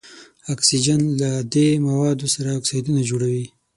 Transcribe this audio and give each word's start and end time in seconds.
اکسیجن 0.53 1.01
له 1.21 1.31
دې 1.53 1.67
موادو 1.87 2.27
سره 2.35 2.49
اکسایدونه 2.59 3.01
جوړوي. 3.09 3.45